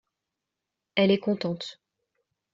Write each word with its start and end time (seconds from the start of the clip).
Elle 0.95 1.11
est 1.11 1.19
contente. 1.19 1.79